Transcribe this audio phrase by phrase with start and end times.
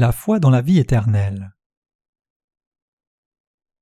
[0.00, 1.52] La foi dans la vie éternelle.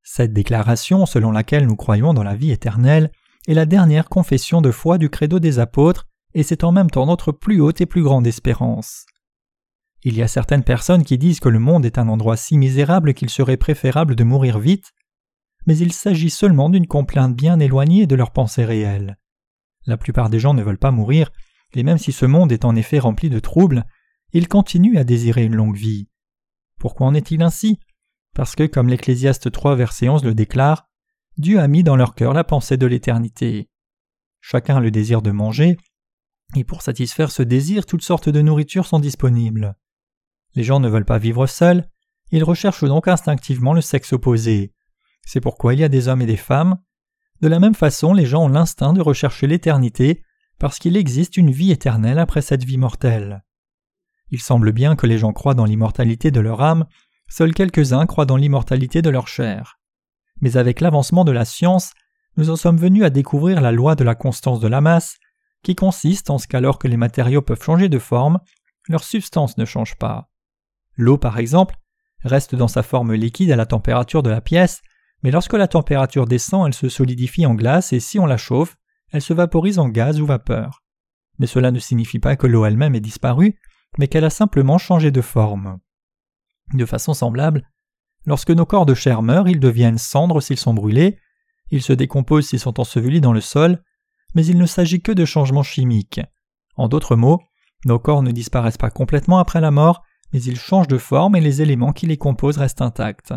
[0.02, 3.12] Cette déclaration selon laquelle nous croyons dans la vie éternelle
[3.46, 7.06] est la dernière confession de foi du credo des apôtres et c'est en même temps
[7.06, 9.06] notre plus haute et plus grande espérance.
[10.02, 13.14] Il y a certaines personnes qui disent que le monde est un endroit si misérable
[13.14, 14.90] qu'il serait préférable de mourir vite,
[15.68, 19.20] mais il s'agit seulement d'une complainte bien éloignée de leur pensée réelle.
[19.86, 21.30] La plupart des gens ne veulent pas mourir,
[21.74, 23.84] et même si ce monde est en effet rempli de troubles,
[24.32, 26.08] ils continuent à désirer une longue vie.
[26.78, 27.78] Pourquoi en est-il ainsi?
[28.34, 30.88] Parce que, comme l'Ecclésiaste 3 verset 11 le déclare,
[31.36, 33.68] Dieu a mis dans leur cœur la pensée de l'éternité.
[34.40, 35.76] Chacun a le désir de manger,
[36.56, 39.76] et pour satisfaire ce désir, toutes sortes de nourritures sont disponibles.
[40.54, 41.88] Les gens ne veulent pas vivre seuls,
[42.30, 44.72] ils recherchent donc instinctivement le sexe opposé.
[45.24, 46.78] C'est pourquoi il y a des hommes et des femmes.
[47.40, 50.22] De la même façon, les gens ont l'instinct de rechercher l'éternité,
[50.58, 53.44] parce qu'il existe une vie éternelle après cette vie mortelle.
[54.30, 56.86] Il semble bien que les gens croient dans l'immortalité de leur âme,
[57.28, 59.78] seuls quelques-uns croient dans l'immortalité de leur chair.
[60.40, 61.92] Mais avec l'avancement de la science,
[62.36, 65.16] nous en sommes venus à découvrir la loi de la constance de la masse,
[65.62, 68.38] qui consiste en ce qu'alors que les matériaux peuvent changer de forme,
[68.88, 70.30] leur substance ne change pas.
[70.96, 71.76] L'eau, par exemple,
[72.24, 74.82] reste dans sa forme liquide à la température de la pièce,
[75.22, 78.76] mais lorsque la température descend, elle se solidifie en glace et si on la chauffe,
[79.10, 80.82] elle se vaporise en gaz ou vapeur.
[81.38, 83.58] Mais cela ne signifie pas que l'eau elle-même est disparue,
[83.98, 85.78] mais qu'elle a simplement changé de forme.
[86.72, 87.68] De façon semblable,
[88.24, 91.18] lorsque nos corps de chair meurent, ils deviennent cendres s'ils sont brûlés,
[91.70, 93.82] ils se décomposent s'ils sont ensevelis dans le sol,
[94.34, 96.20] mais il ne s'agit que de changements chimiques.
[96.76, 97.40] En d'autres mots,
[97.84, 101.40] nos corps ne disparaissent pas complètement après la mort, mais ils changent de forme et
[101.40, 103.34] les éléments qui les composent restent intacts.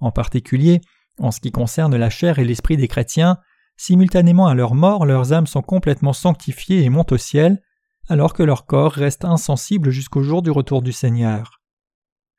[0.00, 0.80] En particulier,
[1.18, 3.38] en ce qui concerne la chair et l'esprit des chrétiens,
[3.76, 7.62] simultanément à leur mort, leurs âmes sont complètement sanctifiées et montent au ciel,
[8.08, 11.60] alors que leur corps reste insensible jusqu'au jour du retour du Seigneur.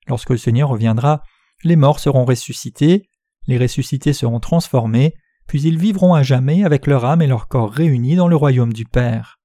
[0.08, 1.22] Lorsque le Seigneur reviendra,
[1.64, 3.10] les morts seront ressuscités,
[3.48, 5.14] les ressuscités seront transformés,
[5.48, 8.74] puis ils vivront à jamais avec leur âme et leur corps réunis dans le royaume
[8.74, 9.40] du Père.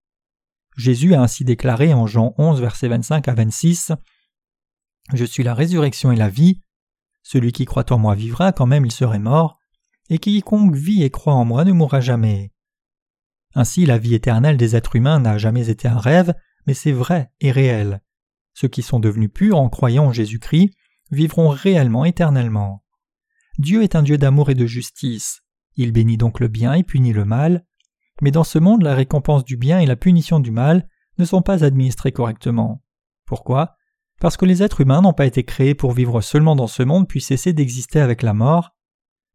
[0.76, 3.92] Jésus a ainsi déclaré en Jean 11, versets 25 à 26
[5.12, 6.60] Je suis la résurrection et la vie.
[7.22, 9.58] Celui qui croit en moi vivra quand même il serait mort,
[10.10, 12.50] et quiconque vit et croit en moi ne mourra jamais.
[13.54, 16.34] Ainsi la vie éternelle des êtres humains n'a jamais été un rêve,
[16.66, 18.00] mais c'est vrai et réel.
[18.52, 20.70] Ceux qui sont devenus purs en croyant en Jésus-Christ
[21.10, 22.84] vivront réellement éternellement.
[23.58, 25.42] Dieu est un Dieu d'amour et de justice.
[25.76, 27.64] Il bénit donc le bien et punit le mal.
[28.20, 30.88] Mais dans ce monde, la récompense du bien et la punition du mal
[31.18, 32.82] ne sont pas administrées correctement.
[33.26, 33.76] Pourquoi?
[34.20, 37.08] Parce que les êtres humains n'ont pas été créés pour vivre seulement dans ce monde
[37.08, 38.70] puis cesser d'exister avec la mort,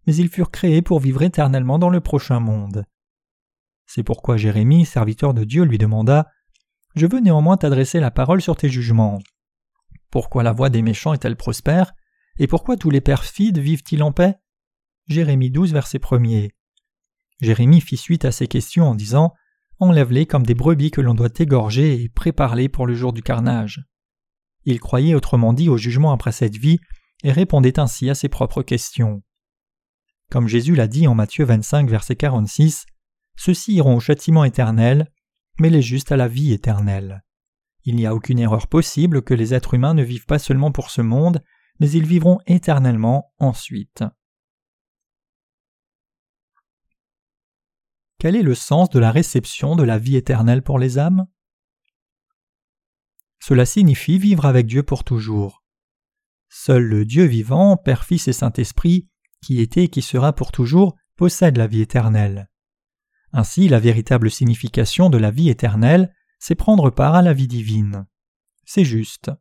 [0.07, 2.85] mais ils furent créés pour vivre éternellement dans le prochain monde.
[3.91, 6.27] C'est pourquoi Jérémie, serviteur de Dieu, lui demanda
[6.95, 9.17] Je veux néanmoins t'adresser la parole sur tes jugements.
[10.11, 11.93] Pourquoi la voix des méchants est-elle prospère?
[12.37, 14.35] Et pourquoi tous les perfides vivent-ils en paix?
[15.07, 16.49] Jérémie 12, verset 1
[17.41, 19.33] Jérémie fit suite à ces questions en disant
[19.79, 23.81] Enlève-les comme des brebis que l'on doit égorger et prépare-les pour le jour du carnage.
[24.65, 26.77] Il croyait autrement dit au jugement après cette vie
[27.23, 29.23] et répondait ainsi à ses propres questions.
[30.29, 32.85] Comme Jésus l'a dit en Matthieu 25, verset 46,
[33.39, 35.09] ceux-ci iront au châtiment éternel,
[35.59, 37.23] mais les justes à la vie éternelle.
[37.85, 40.89] Il n'y a aucune erreur possible que les êtres humains ne vivent pas seulement pour
[40.89, 41.41] ce monde,
[41.79, 44.03] mais ils vivront éternellement ensuite.
[48.17, 51.25] Quel est le sens de la réception de la vie éternelle pour les âmes?
[53.39, 55.63] Cela signifie vivre avec Dieu pour toujours.
[56.49, 59.07] Seul le Dieu vivant, Père, Fils et Saint-Esprit,
[59.41, 62.49] qui était et qui sera pour toujours, possède la vie éternelle.
[63.33, 68.05] Ainsi, la véritable signification de la vie éternelle, c'est prendre part à la vie divine.
[68.65, 69.31] C'est juste.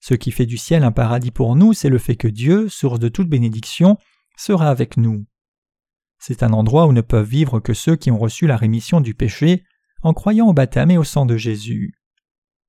[0.00, 3.00] Ce qui fait du ciel un paradis pour nous, c'est le fait que Dieu, source
[3.00, 3.98] de toute bénédiction,
[4.36, 5.26] sera avec nous.
[6.18, 9.14] C'est un endroit où ne peuvent vivre que ceux qui ont reçu la rémission du
[9.14, 9.64] péché
[10.02, 11.94] en croyant au baptême et au sang de Jésus.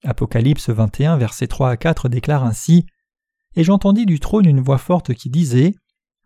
[0.04, 2.86] Apocalypse 21, versets 3 à 4 déclare ainsi
[3.56, 5.76] Et j'entendis du trône une voix forte qui disait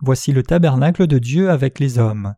[0.02, 2.36] Voici le tabernacle de Dieu avec les hommes.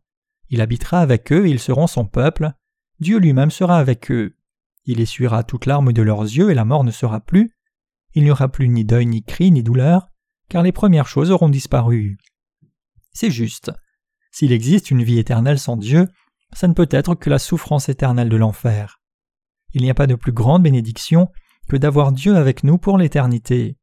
[0.53, 2.51] Il habitera avec eux et ils seront son peuple.
[2.99, 4.37] Dieu lui-même sera avec eux.
[4.85, 7.55] Il essuiera toute larme de leurs yeux et la mort ne sera plus.
[8.13, 10.09] Il n'y aura plus ni deuil, ni cri, ni douleur,
[10.49, 12.19] car les premières choses auront disparu.
[13.13, 13.71] C'est juste.
[14.31, 16.07] S'il existe une vie éternelle sans Dieu,
[16.51, 19.01] ça ne peut être que la souffrance éternelle de l'enfer.
[19.73, 21.29] Il n'y a pas de plus grande bénédiction
[21.67, 23.79] que d'avoir Dieu avec nous pour l'éternité.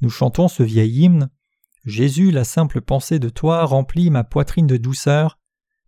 [0.00, 1.28] Nous chantons ce vieil hymne
[1.84, 5.38] Jésus, la simple pensée de toi remplit ma poitrine de douceur,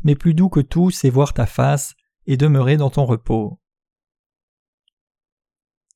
[0.03, 1.95] mais plus doux que tout, c'est voir ta face
[2.27, 3.59] et demeurer dans ton repos.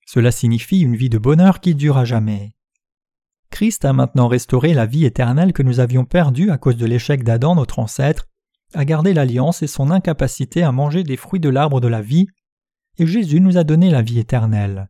[0.06, 2.54] Cela signifie une vie de bonheur qui dure à jamais.
[3.50, 7.22] Christ a maintenant restauré la vie éternelle que nous avions perdue à cause de l'échec
[7.22, 8.28] d'Adam notre ancêtre,
[8.74, 12.26] a gardé l'alliance et son incapacité à manger des fruits de l'arbre de la vie,
[12.98, 14.88] et Jésus nous a donné la vie éternelle.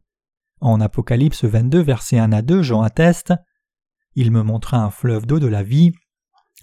[0.61, 3.35] En Apocalypse 22, verset 1 à 2, Jean atteste
[4.15, 5.93] Il me montra un fleuve d'eau de la vie,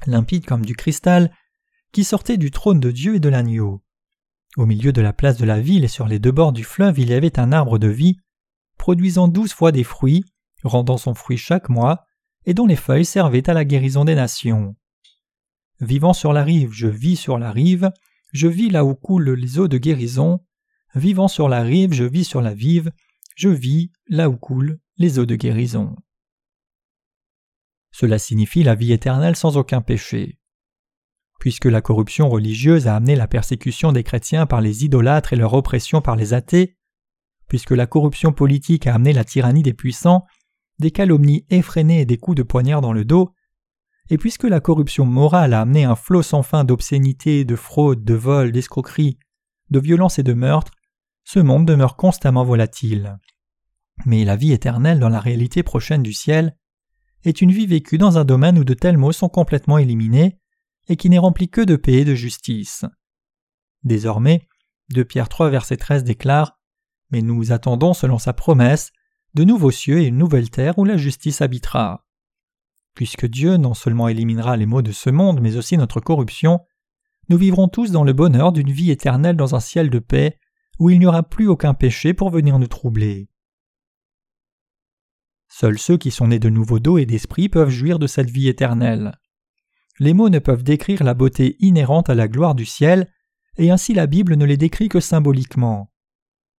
[0.08, 1.32] limpide comme du cristal,
[1.92, 3.84] qui sortait du trône de Dieu et de l'agneau.
[4.58, 7.00] Au milieu de la place de la ville et sur les deux bords du fleuve,
[7.00, 8.18] il y avait un arbre de vie,
[8.78, 10.24] produisant douze fois des fruits,
[10.64, 12.06] rendant son fruit chaque mois,
[12.46, 14.76] et dont les feuilles servaient à la guérison des nations.
[15.82, 17.92] Vivant sur la rive, je vis sur la rive,
[18.32, 20.40] je vis là où coulent les eaux de guérison.
[20.96, 22.92] Vivant sur la rive, je vis sur la vive,
[23.36, 25.96] je vis là où coulent les eaux de guérison.
[27.92, 30.39] Cela signifie la vie éternelle sans aucun péché.
[31.40, 35.54] Puisque la corruption religieuse a amené la persécution des chrétiens par les idolâtres et leur
[35.54, 36.78] oppression par les athées,
[37.48, 40.26] puisque la corruption politique a amené la tyrannie des puissants,
[40.80, 43.34] des calomnies effrénées et des coups de poignard dans le dos,
[44.10, 48.14] et puisque la corruption morale a amené un flot sans fin d'obscénité, de fraude, de
[48.14, 49.18] vol, d'escroquerie,
[49.70, 50.72] de violence et de meurtre,
[51.24, 53.18] ce monde demeure constamment volatile.
[54.06, 56.56] Mais la vie éternelle dans la réalité prochaine du ciel
[57.24, 60.39] est une vie vécue dans un domaine où de tels maux sont complètement éliminés
[60.90, 62.84] et qui n'est rempli que de paix et de justice.
[63.84, 64.48] Désormais,
[64.90, 66.60] 2 Pierre 3 verset 13 déclare
[67.12, 68.92] Mais nous attendons selon sa promesse
[69.36, 72.06] de nouveaux cieux et une nouvelle terre où la justice habitera.
[72.96, 76.62] Puisque Dieu non seulement éliminera les maux de ce monde, mais aussi notre corruption,
[77.30, 80.40] nous vivrons tous dans le bonheur d'une vie éternelle dans un ciel de paix,
[80.80, 83.30] où il n'y aura plus aucun péché pour venir nous troubler.
[85.48, 88.48] Seuls ceux qui sont nés de nouveau d'eau et d'esprit peuvent jouir de cette vie
[88.48, 89.20] éternelle.
[90.00, 93.12] Les mots ne peuvent décrire la beauté inhérente à la gloire du ciel,
[93.58, 95.92] et ainsi la Bible ne les décrit que symboliquement.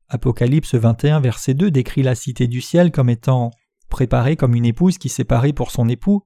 [0.09, 3.51] Apocalypse 21, verset 2 décrit la cité du ciel comme étant
[3.89, 6.23] préparée comme une épouse qui s'est parée pour son époux,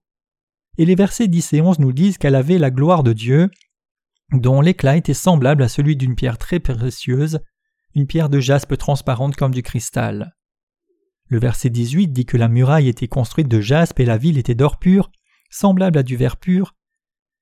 [0.76, 3.50] et les versets 10 et 11 nous disent qu'elle avait la gloire de Dieu,
[4.32, 7.40] dont l'éclat était semblable à celui d'une pierre très précieuse,
[7.94, 10.34] une pierre de jaspe transparente comme du cristal.
[11.28, 14.54] Le verset 18 dit que la muraille était construite de jaspe et la ville était
[14.54, 15.10] d'or pur,
[15.48, 16.74] semblable à du verre pur,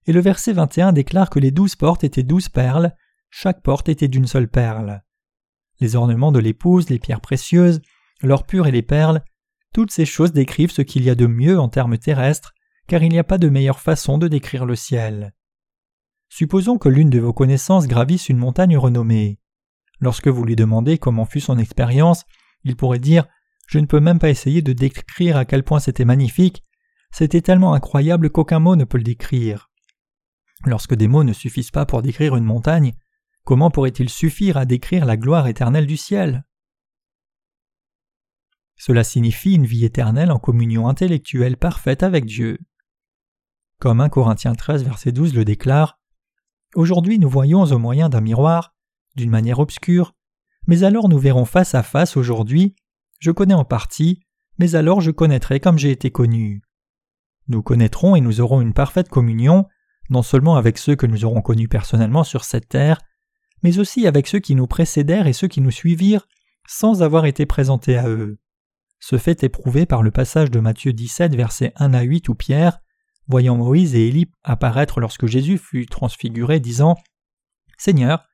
[0.07, 2.95] et le verset 21 déclare que les douze portes étaient douze perles,
[3.31, 5.03] chaque porte était d'une seule perle.
[5.81, 7.81] Les ornements de l'épouse, les pierres précieuses,
[8.23, 9.23] l'or pur et les perles,
[9.73, 12.53] toutes ces choses décrivent ce qu'il y a de mieux en termes terrestres,
[12.87, 15.33] car il n'y a pas de meilleure façon de décrire le ciel.
[16.29, 19.39] Supposons que l'une de vos connaissances gravisse une montagne renommée.
[20.01, 22.25] Lorsque vous lui demandez comment fut son expérience,
[22.65, 23.27] il pourrait dire
[23.67, 26.65] Je ne peux même pas essayer de décrire à quel point c'était magnifique,
[27.13, 29.72] c'était tellement incroyable qu'aucun mot ne peut le décrire.
[30.65, 32.95] Lorsque des mots ne suffisent pas pour décrire une montagne,
[33.45, 36.45] comment pourrait-il suffire à décrire la gloire éternelle du ciel?
[38.77, 42.59] Cela signifie une vie éternelle en communion intellectuelle parfaite avec Dieu.
[43.79, 45.99] Comme 1 Corinthiens 13 verset 12 le déclare,
[46.75, 48.75] Aujourd'hui nous voyons au moyen d'un miroir,
[49.15, 50.15] d'une manière obscure,
[50.67, 52.75] mais alors nous verrons face à face aujourd'hui,
[53.19, 54.21] je connais en partie,
[54.59, 56.63] mais alors je connaîtrai comme j'ai été connu.
[57.49, 59.67] Nous connaîtrons et nous aurons une parfaite communion,
[60.13, 63.01] non seulement avec ceux que nous aurons connus personnellement sur cette terre,
[63.63, 66.29] mais aussi avec ceux qui nous précédèrent et ceux qui nous suivirent
[66.69, 68.39] sans avoir été présentés à eux.
[69.01, 72.35] Ce fait est prouvé par le passage de Matthieu 17, versets 1 à 8, où
[72.35, 72.79] Pierre,
[73.27, 76.97] voyant Moïse et Élie apparaître lorsque Jésus fut transfiguré, disant
[77.79, 78.25] Seigneur,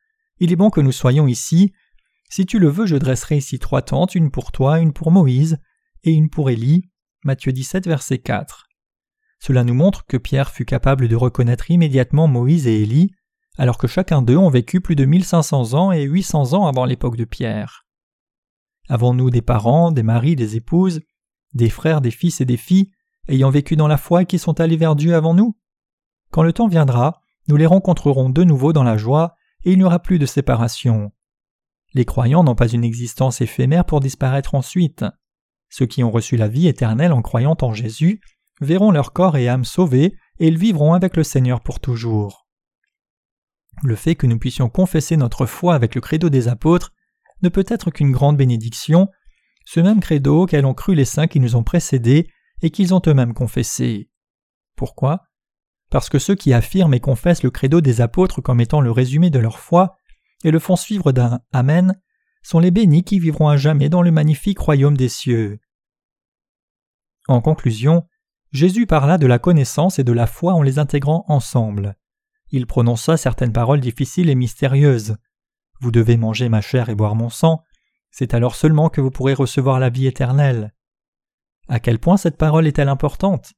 [0.40, 1.72] il est bon que nous soyons ici.
[2.28, 5.58] Si tu le veux, je dresserai ici trois tentes, une pour toi, une pour Moïse,
[6.04, 6.90] et une pour Élie.
[7.24, 8.67] Matthieu 17, verset 4.
[9.40, 13.12] Cela nous montre que Pierre fut capable de reconnaître immédiatement Moïse et Élie,
[13.56, 17.16] alors que chacun d'eux ont vécu plus de 1500 ans et 800 ans avant l'époque
[17.16, 17.86] de Pierre.
[18.88, 21.00] Avons-nous des parents, des maris, des épouses,
[21.54, 22.90] des frères, des fils et des filles
[23.28, 25.56] ayant vécu dans la foi qui sont allés vers Dieu avant nous?
[26.30, 29.84] Quand le temps viendra, nous les rencontrerons de nouveau dans la joie et il n'y
[29.84, 31.12] aura plus de séparation.
[31.94, 35.04] Les croyants n'ont pas une existence éphémère pour disparaître ensuite.
[35.68, 38.20] Ceux qui ont reçu la vie éternelle en croyant en Jésus
[38.60, 42.46] verront leur corps et âme sauvés et ils vivront avec le Seigneur pour toujours.
[43.82, 46.92] Le fait que nous puissions confesser notre foi avec le credo des apôtres
[47.42, 49.08] ne peut être qu'une grande bénédiction,
[49.64, 52.28] ce même credo auquel ont cru les saints qui nous ont précédés
[52.62, 54.10] et qu'ils ont eux-mêmes confessé.
[54.76, 55.22] Pourquoi?
[55.90, 59.30] Parce que ceux qui affirment et confessent le credo des apôtres comme étant le résumé
[59.30, 59.96] de leur foi
[60.44, 62.00] et le font suivre d'un Amen
[62.42, 65.58] sont les bénis qui vivront à jamais dans le magnifique royaume des cieux.
[67.26, 68.06] En conclusion,
[68.50, 71.96] Jésus parla de la connaissance et de la foi en les intégrant ensemble.
[72.50, 75.16] Il prononça certaines paroles difficiles et mystérieuses.
[75.80, 77.62] Vous devez manger ma chair et boire mon sang,
[78.10, 80.72] c'est alors seulement que vous pourrez recevoir la vie éternelle.
[81.68, 83.52] À quel point cette parole est-elle importante?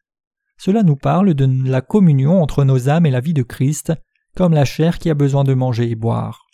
[0.59, 3.92] Cela nous parle de la communion entre nos âmes et la vie de Christ,
[4.37, 6.47] comme la chair qui a besoin de manger et boire.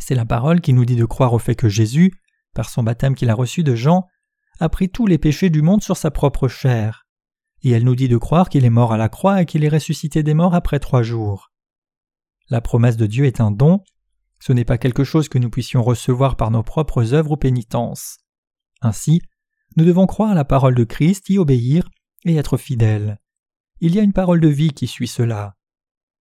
[0.00, 2.12] C'est la parole qui nous dit de croire au fait que Jésus,
[2.54, 4.06] par son baptême qu'il a reçu de Jean,
[4.58, 6.99] a pris tous les péchés du monde sur sa propre chair.
[7.62, 9.68] Et elle nous dit de croire qu'il est mort à la croix et qu'il est
[9.68, 11.52] ressuscité des morts après trois jours.
[12.48, 13.82] La promesse de Dieu est un don,
[14.40, 18.18] ce n'est pas quelque chose que nous puissions recevoir par nos propres œuvres ou pénitences.
[18.80, 19.20] Ainsi,
[19.76, 21.88] nous devons croire à la parole de Christ, y obéir
[22.24, 23.20] et être fidèles.
[23.80, 25.56] Il y a une parole de vie qui suit cela.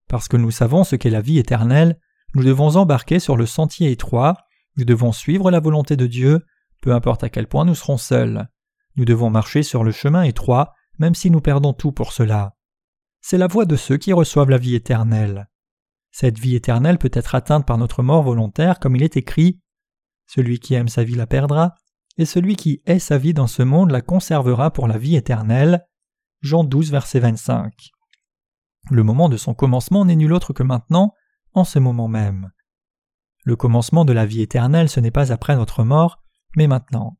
[0.07, 1.99] Parce que nous savons ce qu'est la vie éternelle,
[2.35, 4.35] nous devons embarquer sur le sentier étroit,
[4.75, 6.45] nous devons suivre la volonté de Dieu,
[6.81, 8.49] peu importe à quel point nous serons seuls.
[8.95, 12.55] Nous devons marcher sur le chemin étroit, même si nous perdons tout pour cela.
[13.21, 15.49] C'est la voie de ceux qui reçoivent la vie éternelle.
[16.11, 19.59] Cette vie éternelle peut être atteinte par notre mort volontaire, comme il est écrit
[20.27, 21.75] Celui qui aime sa vie la perdra,
[22.17, 25.85] et celui qui hait sa vie dans ce monde la conservera pour la vie éternelle.
[26.41, 27.73] Jean 12, verset 25.
[28.91, 31.13] Le moment de son commencement n'est nul autre que maintenant,
[31.53, 32.51] en ce moment même.
[33.45, 36.21] Le commencement de la vie éternelle, ce n'est pas après notre mort,
[36.55, 37.17] mais maintenant.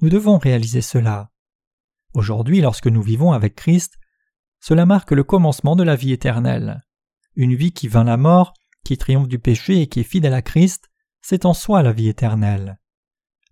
[0.00, 1.30] Nous devons réaliser cela.
[2.14, 3.98] Aujourd'hui, lorsque nous vivons avec Christ,
[4.60, 6.82] cela marque le commencement de la vie éternelle.
[7.34, 10.42] Une vie qui vainc la mort, qui triomphe du péché et qui est fidèle à
[10.42, 10.88] Christ,
[11.20, 12.78] c'est en soi la vie éternelle.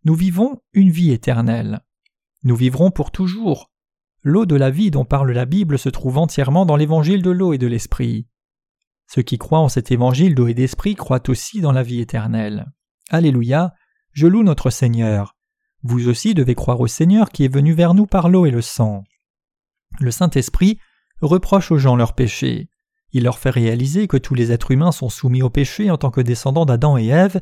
[0.05, 1.81] Nous vivons une vie éternelle.
[2.43, 3.71] Nous vivrons pour toujours.
[4.23, 7.53] L'eau de la vie dont parle la Bible se trouve entièrement dans l'évangile de l'eau
[7.53, 8.27] et de l'esprit.
[9.07, 12.67] Ceux qui croient en cet évangile d'eau et d'esprit croient aussi dans la vie éternelle.
[13.11, 13.75] Alléluia,
[14.13, 15.34] je loue notre Seigneur.
[15.85, 18.63] Vous aussi devez croire au Seigneur qui est venu vers nous par l'eau et le
[18.63, 19.05] sang.
[20.01, 20.79] Le Saint-Esprit
[21.21, 22.71] reproche aux gens leurs péchés.
[23.13, 26.11] Il leur fait réaliser que tous les êtres humains sont soumis au péché en tant
[26.11, 27.41] que descendants d'Adam et Ève,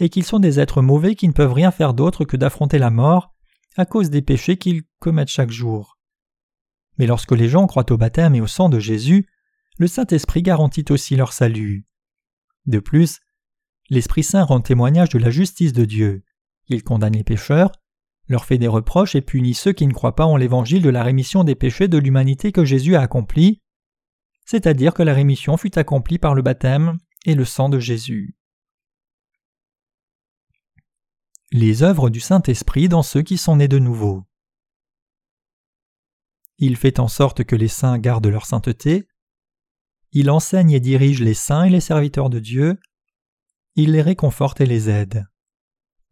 [0.00, 2.90] et qu'ils sont des êtres mauvais qui ne peuvent rien faire d'autre que d'affronter la
[2.90, 3.32] mort
[3.76, 5.98] à cause des péchés qu'ils commettent chaque jour.
[6.98, 9.28] Mais lorsque les gens croient au baptême et au sang de Jésus,
[9.78, 11.86] le Saint-Esprit garantit aussi leur salut.
[12.66, 13.20] De plus,
[13.88, 16.24] l'Esprit Saint rend témoignage de la justice de Dieu.
[16.68, 17.72] Il condamne les pécheurs,
[18.28, 21.02] leur fait des reproches et punit ceux qui ne croient pas en l'évangile de la
[21.02, 23.62] rémission des péchés de l'humanité que Jésus a accompli,
[24.44, 28.34] c'est-à-dire que la rémission fut accomplie par le baptême et le sang de Jésus.
[31.50, 34.24] Les œuvres du Saint-Esprit dans ceux qui sont nés de nouveau.
[36.58, 39.06] Il fait en sorte que les saints gardent leur sainteté.
[40.12, 42.78] Il enseigne et dirige les saints et les serviteurs de Dieu.
[43.76, 45.26] Il les réconforte et les aide.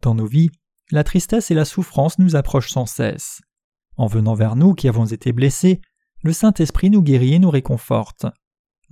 [0.01, 0.49] Dans nos vies,
[0.91, 3.41] la tristesse et la souffrance nous approchent sans cesse.
[3.95, 5.81] En venant vers nous qui avons été blessés,
[6.23, 8.25] le Saint-Esprit nous guérit et nous réconforte.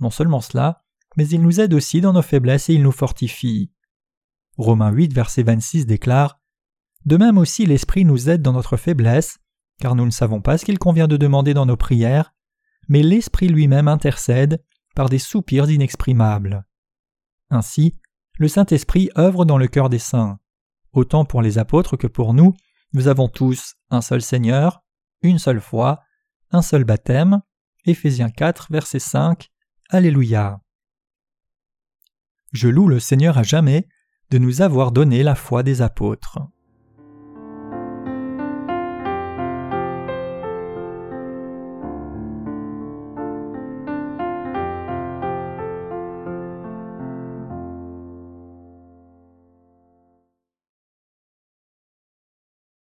[0.00, 0.84] Non seulement cela,
[1.16, 3.72] mais il nous aide aussi dans nos faiblesses et il nous fortifie.
[4.58, 6.40] Romains 8, verset 26 déclare
[7.04, 9.38] De même aussi l'Esprit nous aide dans notre faiblesse,
[9.80, 12.34] car nous ne savons pas ce qu'il convient de demander dans nos prières,
[12.88, 14.62] mais l'Esprit lui-même intercède
[14.94, 16.66] par des soupirs inexprimables.
[17.50, 17.96] Ainsi,
[18.38, 20.38] le Saint-Esprit œuvre dans le cœur des saints.
[20.96, 22.56] Autant pour les apôtres que pour nous,
[22.94, 24.82] nous avons tous un seul Seigneur,
[25.20, 26.00] une seule foi,
[26.52, 27.42] un seul baptême.
[27.84, 29.50] Éphésiens 4, verset 5.
[29.90, 30.58] Alléluia.
[32.52, 33.86] Je loue le Seigneur à jamais
[34.30, 36.38] de nous avoir donné la foi des apôtres.